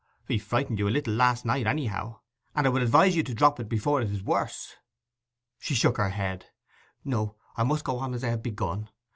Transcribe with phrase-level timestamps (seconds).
[0.27, 2.21] 'He frightened you a little last night, anyhow:
[2.55, 4.73] and I would advise you to drop it before it is worse.'
[5.59, 6.47] She shook her head.
[7.05, 8.89] 'No, I must go on as I have begun.